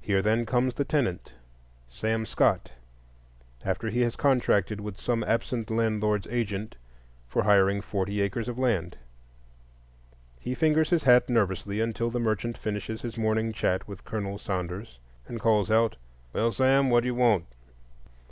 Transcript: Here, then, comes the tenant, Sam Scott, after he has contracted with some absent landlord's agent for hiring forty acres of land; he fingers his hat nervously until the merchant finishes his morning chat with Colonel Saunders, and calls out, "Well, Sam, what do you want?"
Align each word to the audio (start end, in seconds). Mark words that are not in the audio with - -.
Here, 0.00 0.22
then, 0.22 0.46
comes 0.46 0.72
the 0.76 0.86
tenant, 0.86 1.34
Sam 1.86 2.24
Scott, 2.24 2.70
after 3.62 3.90
he 3.90 4.00
has 4.00 4.16
contracted 4.16 4.80
with 4.80 4.98
some 4.98 5.22
absent 5.24 5.70
landlord's 5.70 6.26
agent 6.28 6.76
for 7.28 7.42
hiring 7.42 7.82
forty 7.82 8.22
acres 8.22 8.48
of 8.48 8.58
land; 8.58 8.96
he 10.40 10.54
fingers 10.54 10.88
his 10.88 11.02
hat 11.02 11.28
nervously 11.28 11.82
until 11.82 12.08
the 12.08 12.18
merchant 12.18 12.56
finishes 12.56 13.02
his 13.02 13.18
morning 13.18 13.52
chat 13.52 13.86
with 13.86 14.02
Colonel 14.06 14.38
Saunders, 14.38 14.98
and 15.28 15.40
calls 15.42 15.70
out, 15.70 15.96
"Well, 16.32 16.52
Sam, 16.52 16.88
what 16.88 17.02
do 17.02 17.08
you 17.08 17.14
want?" 17.14 17.44